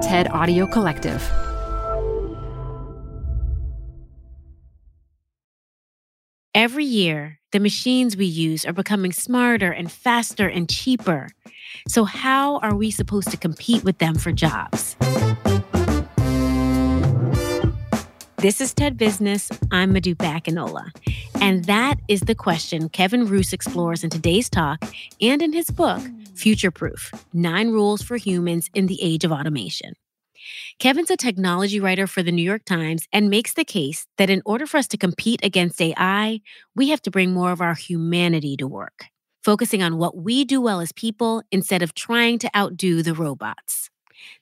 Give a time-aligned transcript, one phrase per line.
[0.00, 1.22] TED Audio Collective.
[6.54, 11.28] Every year, the machines we use are becoming smarter and faster and cheaper.
[11.86, 14.96] So, how are we supposed to compete with them for jobs?
[18.40, 19.50] This is TED Business.
[19.70, 20.90] I'm Modupe Akinola.
[21.42, 24.82] And that is the question Kevin Roose explores in today's talk
[25.20, 26.00] and in his book,
[26.36, 29.92] Future Proof Nine Rules for Humans in the Age of Automation.
[30.78, 34.40] Kevin's a technology writer for the New York Times and makes the case that in
[34.46, 36.40] order for us to compete against AI,
[36.74, 39.04] we have to bring more of our humanity to work,
[39.44, 43.90] focusing on what we do well as people instead of trying to outdo the robots.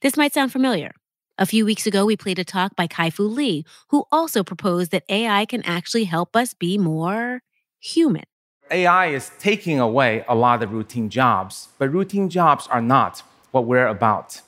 [0.02, 0.92] This might sound familiar.
[1.40, 4.90] A few weeks ago, we played a talk by Kai Fu Lee, who also proposed
[4.90, 7.42] that AI can actually help us be more
[7.78, 8.24] human.
[8.72, 13.66] AI is taking away a lot of routine jobs, but routine jobs are not what
[13.66, 14.40] we're about.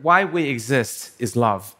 [0.00, 1.76] Why we exist is love.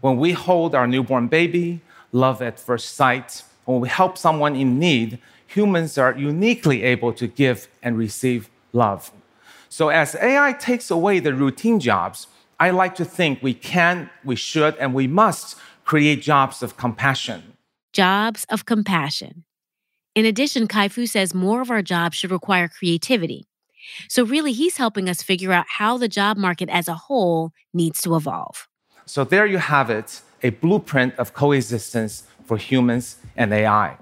[0.00, 1.80] When we hold our newborn baby,
[2.12, 7.26] love at first sight, when we help someone in need, humans are uniquely able to
[7.26, 9.10] give and receive love.
[9.68, 12.28] So, as AI takes away the routine jobs,
[12.62, 17.56] I like to think we can, we should, and we must create jobs of compassion.
[17.92, 19.42] Jobs of compassion.
[20.14, 23.48] In addition, Kai Fu says more of our jobs should require creativity.
[24.08, 28.00] So, really, he's helping us figure out how the job market as a whole needs
[28.02, 28.68] to evolve.
[29.06, 33.96] So, there you have it a blueprint of coexistence for humans and AI.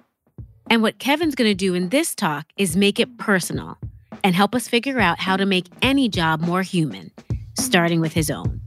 [0.69, 3.79] And what Kevin's going to do in this talk is make it personal
[4.23, 7.11] and help us figure out how to make any job more human
[7.61, 8.61] starting with his own.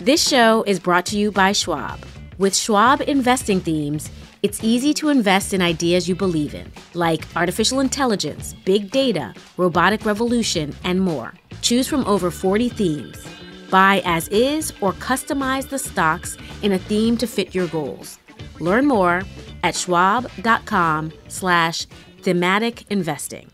[0.00, 2.04] This show is brought to you by Schwab.
[2.36, 4.10] With Schwab investing themes,
[4.42, 10.04] it's easy to invest in ideas you believe in, like artificial intelligence, big data, robotic
[10.04, 11.32] revolution, and more.
[11.60, 13.24] Choose from over 40 themes.
[13.70, 18.18] Buy as is or customize the stocks in a theme to fit your goals.
[18.58, 19.22] Learn more
[19.62, 21.86] at schwab.com slash
[22.22, 23.50] thematic investing.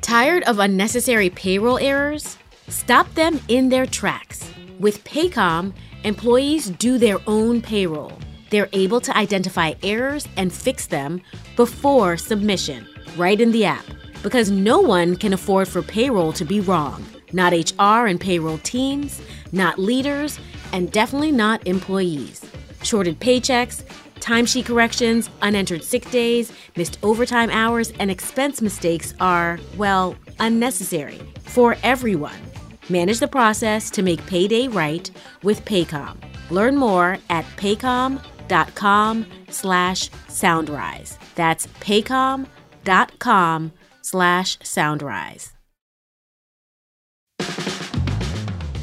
[0.00, 2.36] Tired of unnecessary payroll errors?
[2.68, 4.50] Stop them in their tracks.
[4.80, 5.72] With Paycom,
[6.04, 8.18] employees do their own payroll.
[8.50, 11.20] They're able to identify errors and fix them
[11.54, 13.84] before submission, right in the app.
[14.22, 17.04] Because no one can afford for payroll to be wrong.
[17.32, 20.40] Not HR and payroll teams, not leaders,
[20.72, 22.44] and definitely not employees.
[22.82, 23.82] Shorted paychecks,
[24.20, 31.76] timesheet corrections, unentered sick days, missed overtime hours, and expense mistakes are, well, unnecessary for
[31.82, 32.40] everyone.
[32.88, 35.10] Manage the process to make payday right
[35.42, 36.16] with Paycom.
[36.50, 41.18] Learn more at paycom.com slash soundrise.
[41.36, 45.52] That's paycom.com slash soundrise.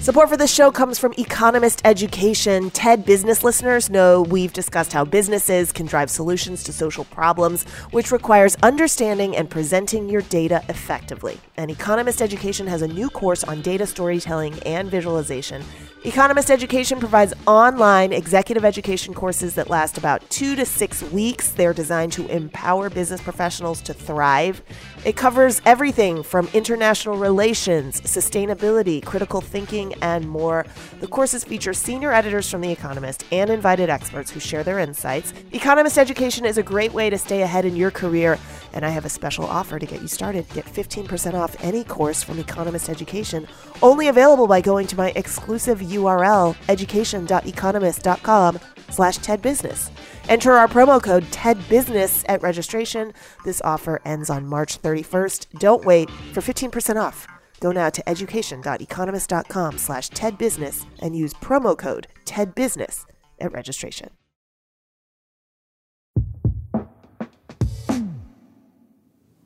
[0.07, 2.69] Support for this show comes from Economist Education.
[2.69, 8.09] TED business listeners know we've discussed how businesses can drive solutions to social problems, which
[8.09, 11.38] requires understanding and presenting your data effectively.
[11.57, 15.62] And Economist Education has a new course on data storytelling and visualization.
[16.06, 21.50] Economist Education provides online executive education courses that last about two to six weeks.
[21.50, 24.62] They're designed to empower business professionals to thrive.
[25.03, 30.66] It covers everything from international relations, sustainability, critical thinking, and more.
[31.00, 35.34] The courses feature senior editors from The Economist and invited experts who share their insights.
[35.52, 38.38] Economist Education is a great way to stay ahead in your career,
[38.74, 40.46] and I have a special offer to get you started.
[40.53, 43.47] Get 15% off any course from Economist Education,
[43.81, 48.59] only available by going to my exclusive URL, education.economist.com
[48.90, 49.90] slash tedbusiness.
[50.29, 53.14] Enter our promo code TEDBUSINESS at registration.
[53.46, 55.59] This offer ends on March 31st.
[55.59, 57.28] Don't wait for 15% off.
[57.59, 63.06] Go now to education.economist.com slash tedbusiness and use promo code TEDBUSINESS
[63.40, 64.09] at registration.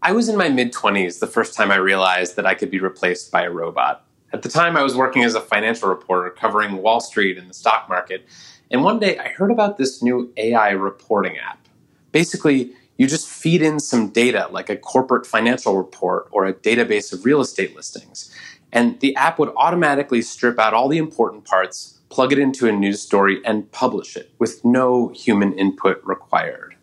[0.03, 2.79] I was in my mid 20s the first time I realized that I could be
[2.79, 4.03] replaced by a robot.
[4.33, 7.53] At the time, I was working as a financial reporter covering Wall Street and the
[7.53, 8.25] stock market.
[8.71, 11.67] And one day I heard about this new AI reporting app.
[12.11, 17.11] Basically, you just feed in some data like a corporate financial report or a database
[17.11, 18.29] of real estate listings.
[18.71, 22.71] And the app would automatically strip out all the important parts, plug it into a
[22.71, 26.75] news story, and publish it with no human input required.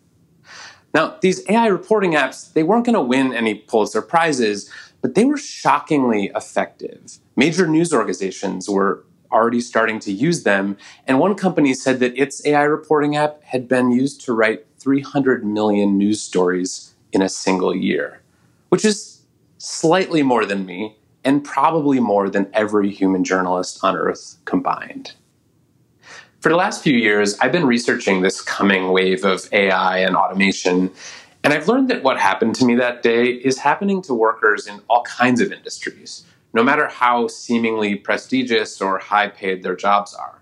[0.93, 4.69] Now, these AI reporting apps, they weren't going to win any Pulitzer Prizes,
[5.01, 7.19] but they were shockingly effective.
[7.37, 10.75] Major news organizations were already starting to use them,
[11.07, 15.45] and one company said that its AI reporting app had been used to write 300
[15.45, 18.21] million news stories in a single year,
[18.69, 19.21] which is
[19.57, 25.13] slightly more than me and probably more than every human journalist on Earth combined.
[26.39, 30.89] For the last few years, I've been researching this coming wave of AI and automation,
[31.43, 34.79] and I've learned that what happened to me that day is happening to workers in
[34.89, 36.23] all kinds of industries,
[36.53, 40.38] no matter how seemingly prestigious or high paid their jobs are.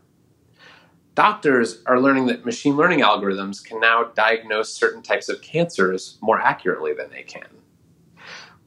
[1.18, 6.40] Doctors are learning that machine learning algorithms can now diagnose certain types of cancers more
[6.40, 7.48] accurately than they can.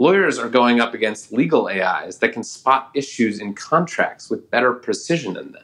[0.01, 4.73] Lawyers are going up against legal AIs that can spot issues in contracts with better
[4.73, 5.63] precision than them.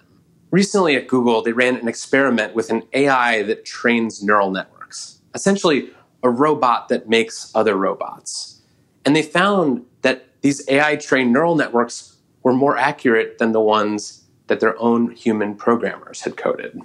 [0.53, 5.91] Recently at Google, they ran an experiment with an AI that trains neural networks, essentially,
[6.23, 8.63] a robot that makes other robots.
[9.05, 14.23] And they found that these AI trained neural networks were more accurate than the ones
[14.47, 16.81] that their own human programmers had coded.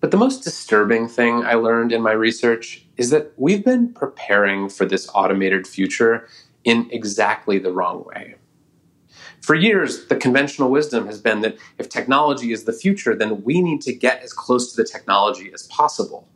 [0.00, 4.68] But the most disturbing thing I learned in my research is that we've been preparing
[4.68, 6.28] for this automated future
[6.64, 8.36] in exactly the wrong way.
[9.40, 13.62] For years, the conventional wisdom has been that if technology is the future, then we
[13.62, 16.28] need to get as close to the technology as possible.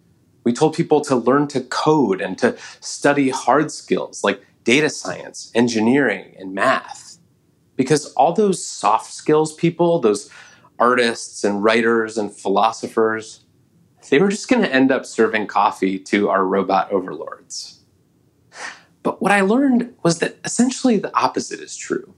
[0.44, 5.50] We told people to learn to code and to study hard skills like data science,
[5.54, 7.18] engineering, and math.
[7.76, 10.30] Because all those soft skills people, those
[10.80, 13.44] artists and writers and philosophers,
[14.08, 17.84] they were just going to end up serving coffee to our robot overlords.
[19.02, 22.14] But what I learned was that essentially the opposite is true.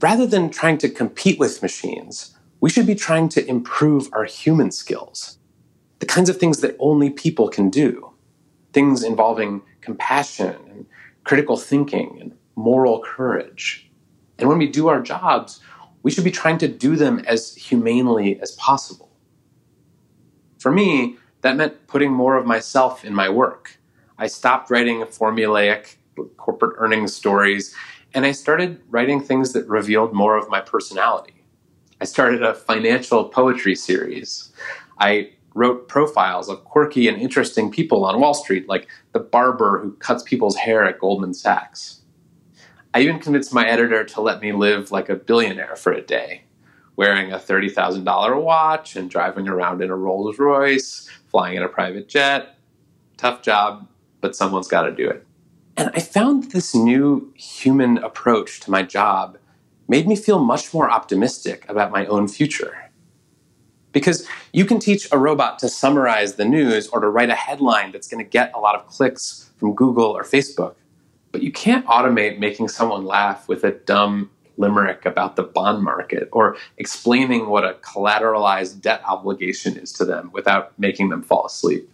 [0.00, 4.70] Rather than trying to compete with machines, we should be trying to improve our human
[4.70, 5.38] skills,
[5.98, 8.12] the kinds of things that only people can do,
[8.72, 10.86] things involving compassion and
[11.24, 13.90] critical thinking and moral courage.
[14.38, 15.60] And when we do our jobs,
[16.02, 19.10] we should be trying to do them as humanely as possible.
[20.58, 23.78] For me, that meant putting more of myself in my work.
[24.18, 25.96] I stopped writing formulaic
[26.36, 27.74] corporate earnings stories
[28.12, 31.44] and I started writing things that revealed more of my personality.
[32.00, 34.52] I started a financial poetry series.
[34.98, 39.92] I wrote profiles of quirky and interesting people on Wall Street, like the barber who
[39.94, 41.99] cuts people's hair at Goldman Sachs.
[42.92, 46.42] I even convinced my editor to let me live like a billionaire for a day,
[46.96, 52.08] wearing a $30,000 watch and driving around in a Rolls Royce, flying in a private
[52.08, 52.56] jet.
[53.16, 53.86] Tough job,
[54.20, 55.24] but someone's got to do it.
[55.76, 59.38] And I found this new human approach to my job
[59.86, 62.90] made me feel much more optimistic about my own future.
[63.92, 67.92] Because you can teach a robot to summarize the news or to write a headline
[67.92, 70.74] that's going to get a lot of clicks from Google or Facebook.
[71.32, 76.28] But you can't automate making someone laugh with a dumb limerick about the bond market
[76.32, 81.90] or explaining what a collateralized debt obligation is to them without making them fall asleep.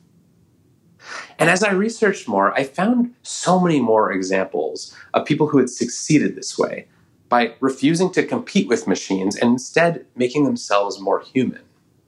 [1.38, 5.70] And as I researched more, I found so many more examples of people who had
[5.70, 6.88] succeeded this way
[7.28, 11.62] by refusing to compete with machines and instead making themselves more human.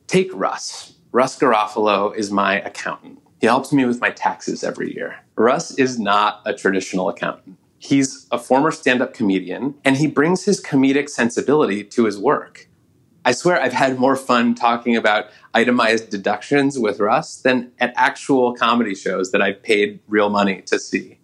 [0.06, 0.94] Take Russ.
[1.12, 3.20] Russ Garofalo is my accountant.
[3.40, 5.16] He helps me with my taxes every year.
[5.36, 7.56] Russ is not a traditional accountant.
[7.78, 12.68] He's a former stand up comedian, and he brings his comedic sensibility to his work.
[13.24, 18.54] I swear I've had more fun talking about itemized deductions with Russ than at actual
[18.54, 21.18] comedy shows that I've paid real money to see.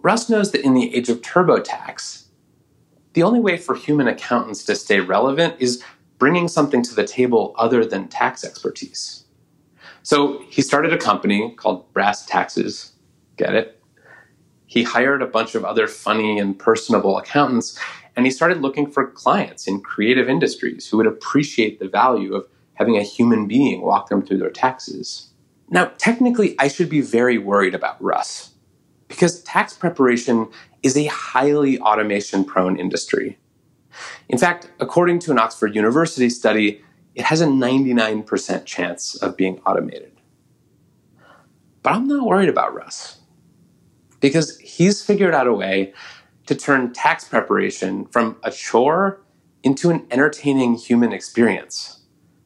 [0.00, 2.24] Russ knows that in the age of TurboTax,
[3.12, 5.82] the only way for human accountants to stay relevant is
[6.18, 9.24] bringing something to the table other than tax expertise.
[10.10, 12.94] So he started a company called Brass Taxes.
[13.36, 13.80] Get it?
[14.66, 17.78] He hired a bunch of other funny and personable accountants,
[18.16, 22.44] and he started looking for clients in creative industries who would appreciate the value of
[22.74, 25.30] having a human being walk them through their taxes.
[25.68, 28.50] Now, technically, I should be very worried about Russ
[29.06, 30.48] because tax preparation
[30.82, 33.38] is a highly automation prone industry.
[34.28, 36.82] In fact, according to an Oxford University study,
[37.14, 40.12] it has a 99% chance of being automated.
[41.82, 43.20] But I'm not worried about Russ
[44.20, 45.92] because he's figured out a way
[46.46, 49.22] to turn tax preparation from a chore
[49.62, 52.00] into an entertaining human experience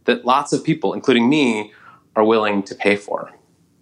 [0.04, 1.72] that lots of people, including me,
[2.16, 3.32] are willing to pay for.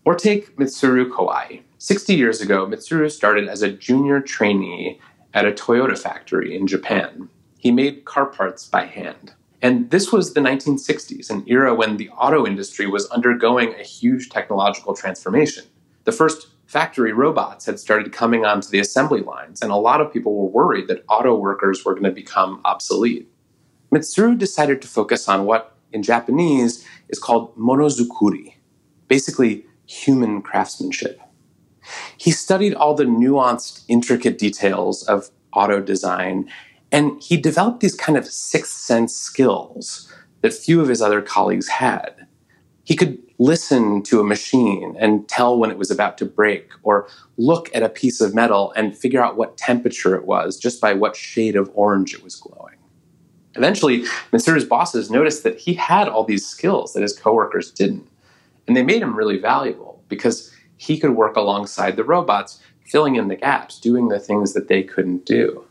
[0.04, 1.62] Or take Mitsuru Kawai.
[1.78, 5.00] 60 years ago, Mitsuru started as a junior trainee
[5.34, 7.28] at a Toyota factory in Japan.
[7.58, 9.34] He made car parts by hand.
[9.62, 14.28] And this was the 1960s, an era when the auto industry was undergoing a huge
[14.28, 15.64] technological transformation.
[16.02, 20.12] The first factory robots had started coming onto the assembly lines, and a lot of
[20.12, 23.28] people were worried that auto workers were going to become obsolete.
[23.94, 28.54] Mitsuru decided to focus on what, in Japanese, is called monozukuri,
[29.06, 31.20] basically human craftsmanship.
[32.16, 36.48] He studied all the nuanced, intricate details of auto design,
[36.92, 41.68] and he developed these kind of sixth sense skills that few of his other colleagues
[41.68, 42.26] had.
[42.84, 47.08] He could listen to a machine and tell when it was about to break, or
[47.38, 50.92] look at a piece of metal and figure out what temperature it was just by
[50.92, 52.76] what shade of orange it was glowing.
[53.54, 58.08] Eventually, Mitsuru's bosses noticed that he had all these skills that his coworkers didn't,
[58.66, 63.28] and they made him really valuable because he could work alongside the robots, filling in
[63.28, 65.64] the gaps, doing the things that they couldn't do.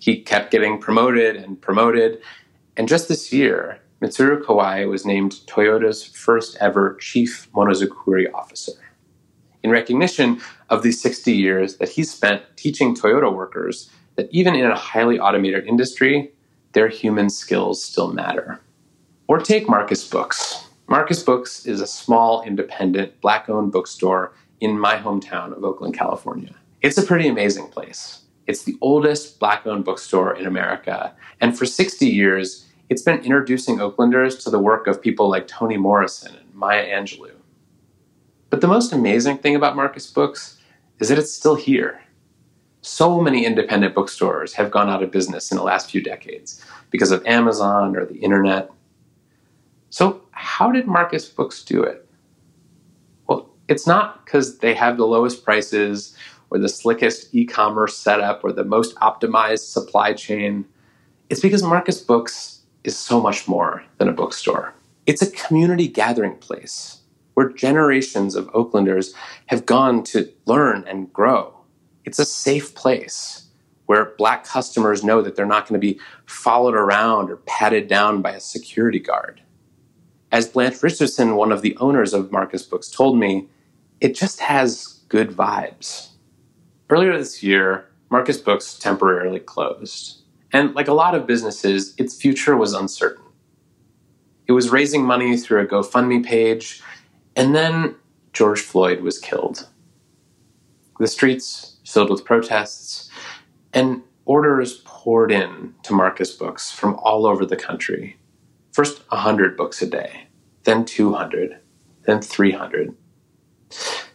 [0.00, 2.20] He kept getting promoted and promoted,
[2.76, 8.72] and just this year, Mitsuru Kawai was named Toyota's first ever chief Monozukuri officer.
[9.62, 10.40] In recognition
[10.70, 15.20] of the 60 years that he spent teaching Toyota workers that even in a highly
[15.20, 16.32] automated industry,
[16.72, 18.58] their human skills still matter.
[19.28, 20.66] Or take Marcus Books.
[20.88, 26.54] Marcus Books is a small, independent, black owned bookstore in my hometown of Oakland, California.
[26.80, 28.19] It's a pretty amazing place.
[28.50, 33.78] It's the oldest black owned bookstore in America, and for 60 years, it's been introducing
[33.78, 37.30] Oaklanders to the work of people like Toni Morrison and Maya Angelou.
[38.48, 40.58] But the most amazing thing about Marcus Books
[40.98, 42.02] is that it's still here.
[42.82, 47.12] So many independent bookstores have gone out of business in the last few decades because
[47.12, 48.68] of Amazon or the internet.
[49.90, 52.04] So, how did Marcus Books do it?
[53.28, 56.16] Well, it's not because they have the lowest prices
[56.50, 60.64] or the slickest e commerce setup or the most optimized supply chain.
[61.28, 64.74] It's because Marcus Books is so much more than a bookstore.
[65.06, 66.98] It's a community gathering place
[67.34, 69.14] where generations of Oaklanders
[69.46, 71.56] have gone to learn and grow.
[72.04, 73.46] It's a safe place
[73.86, 78.22] where black customers know that they're not going to be followed around or patted down
[78.22, 79.42] by a security guard.
[80.30, 83.48] As Blanche Richardson, one of the owners of Marcus Books, told me,
[84.00, 86.09] it just has good vibes.
[86.90, 90.22] Earlier this year, Marcus Books temporarily closed.
[90.52, 93.26] And like a lot of businesses, its future was uncertain.
[94.48, 96.82] It was raising money through a GoFundMe page,
[97.36, 97.94] and then
[98.32, 99.68] George Floyd was killed.
[100.98, 103.08] The streets filled with protests,
[103.72, 108.18] and orders poured in to Marcus Books from all over the country.
[108.72, 110.26] First 100 books a day,
[110.64, 111.60] then 200,
[112.06, 112.96] then 300.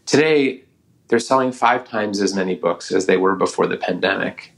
[0.06, 0.65] Today,
[1.08, 4.54] they're selling five times as many books as they were before the pandemic.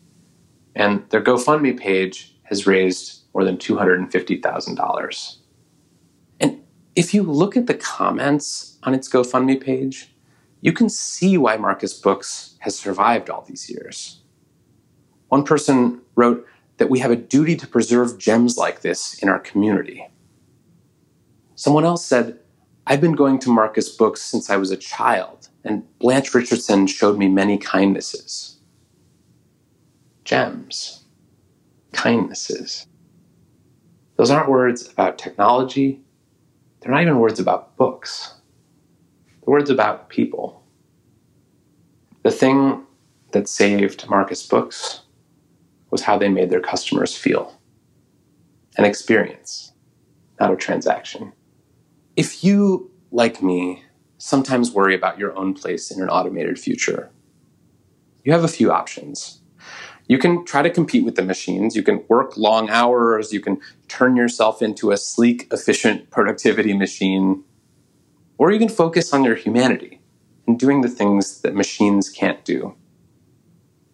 [0.76, 5.36] And their GoFundMe page has raised more than $250,000.
[6.40, 6.64] And
[6.96, 10.14] if you look at the comments on its GoFundMe page,
[10.62, 14.22] you can see why Marcus Books has survived all these years.
[15.28, 16.46] One person wrote
[16.78, 20.08] that we have a duty to preserve gems like this in our community.
[21.56, 22.40] Someone else said,
[22.90, 27.18] I've been going to Marcus Books since I was a child, and Blanche Richardson showed
[27.18, 28.54] me many kindnesses
[30.24, 31.06] gems,
[31.94, 32.88] kindnesses.
[34.16, 36.02] Those aren't words about technology.
[36.80, 38.36] They're not even words about books.
[39.26, 40.64] They're words about people.
[42.24, 42.84] The thing
[43.32, 45.02] that saved Marcus Books
[45.92, 47.58] was how they made their customers feel
[48.78, 49.74] an experience,
[50.40, 51.34] not a transaction.
[52.18, 53.84] If you, like me,
[54.18, 57.10] sometimes worry about your own place in an automated future,
[58.26, 59.42] you have a few options
[60.08, 61.76] you can try to compete with the machines.
[61.76, 63.34] You can work long hours.
[63.34, 67.44] You can turn yourself into a sleek, efficient productivity machine.
[68.38, 70.02] Or you can focus on your humanity
[70.48, 72.76] and doing the things that machines can't do.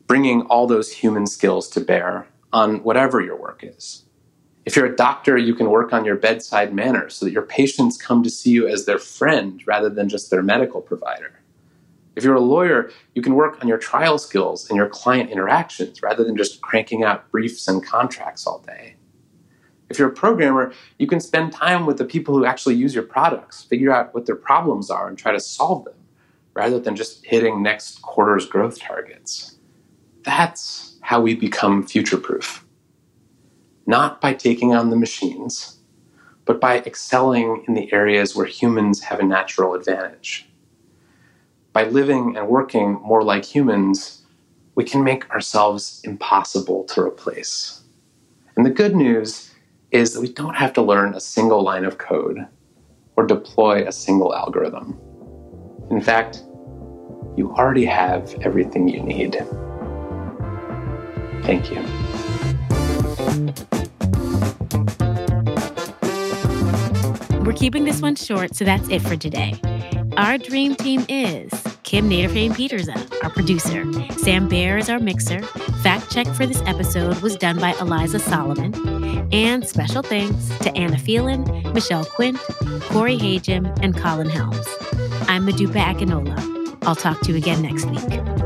[0.05, 4.05] Bringing all those human skills to bear on whatever your work is.
[4.65, 7.97] If you're a doctor, you can work on your bedside manner so that your patients
[7.97, 11.39] come to see you as their friend rather than just their medical provider.
[12.15, 16.01] If you're a lawyer, you can work on your trial skills and your client interactions
[16.01, 18.95] rather than just cranking out briefs and contracts all day.
[19.89, 23.03] If you're a programmer, you can spend time with the people who actually use your
[23.03, 25.95] products, figure out what their problems are, and try to solve them
[26.53, 29.57] rather than just hitting next quarter's growth targets.
[30.23, 32.62] That's how we become future proof.
[33.85, 35.77] Not by taking on the machines,
[36.45, 40.49] but by excelling in the areas where humans have a natural advantage
[41.73, 44.21] by living and working more like humans,
[44.75, 47.81] we can make ourselves impossible to replace.
[48.55, 49.51] And the good news
[49.91, 52.47] is that we don't have to learn a single line of code
[53.15, 54.99] or deploy a single algorithm.
[55.89, 56.43] In fact,
[57.35, 59.33] you already have everything you need.
[61.43, 62.02] Thank you.
[67.43, 69.55] We're keeping this one short, so that's it for today.
[70.17, 73.85] Our dream team is Kim Nederveen Pieterse, our producer.
[74.19, 75.41] Sam Bair is our mixer.
[75.81, 78.73] Fact check for this episode was done by Eliza Solomon.
[79.31, 82.37] And special thanks to Anna Phelan, Michelle Quint,
[82.83, 84.67] Corey Hajim, and Colin Helms.
[85.27, 86.77] I'm Modupe Akinola.
[86.83, 88.42] I'll talk to you again next week.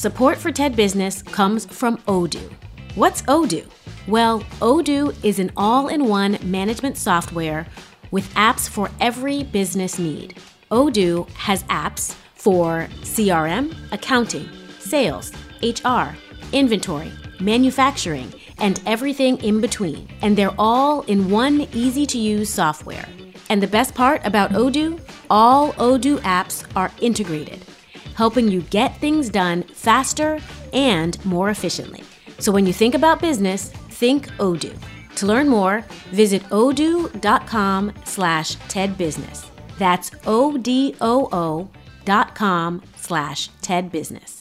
[0.00, 2.50] Support for TED Business comes from Odoo.
[2.94, 3.68] What's Odoo?
[4.08, 7.66] Well, Odoo is an all in one management software
[8.10, 10.38] with apps for every business need.
[10.70, 16.16] Odoo has apps for CRM, accounting, sales, HR,
[16.54, 20.08] inventory, manufacturing, and everything in between.
[20.22, 23.06] And they're all in one easy to use software.
[23.50, 24.98] And the best part about Odoo?
[25.28, 27.66] All Odoo apps are integrated,
[28.20, 30.38] helping you get things done faster
[30.74, 32.02] and more efficiently.
[32.38, 33.70] So when you think about business,
[34.02, 34.76] think Odoo.
[35.16, 35.80] To learn more,
[36.12, 39.46] visit odoo.com slash tedbusiness.
[39.78, 41.68] That's O-D-O-O
[42.04, 44.39] dot com slash tedbusiness.